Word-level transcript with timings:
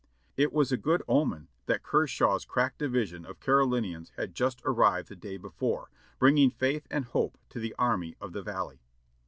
It 0.35 0.51
was 0.51 0.71
a 0.71 0.77
good 0.77 1.03
omen 1.07 1.47
that 1.67 1.83
Kershaw's 1.83 2.43
crack 2.43 2.75
division 2.79 3.23
of 3.23 3.39
Carolin 3.39 3.83
ians 3.83 4.09
had 4.17 4.33
just 4.33 4.59
arrived 4.65 5.09
the 5.09 5.15
day 5.15 5.37
before, 5.37 5.91
bringing 6.17 6.49
faith 6.49 6.87
and 6.89 7.05
hope 7.05 7.37
to 7.49 7.59
the 7.59 7.75
Army 7.77 8.15
of 8.19 8.33
the 8.33 8.41
Valley. 8.41 8.79